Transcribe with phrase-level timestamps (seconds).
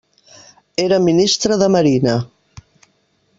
[0.85, 2.17] Era ministre de marina.